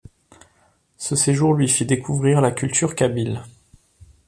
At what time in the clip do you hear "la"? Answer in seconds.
2.41-2.49